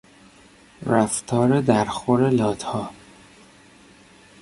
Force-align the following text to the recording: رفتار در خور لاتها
رفتار 0.85 1.61
در 1.61 1.85
خور 1.85 2.29
لاتها 2.29 2.89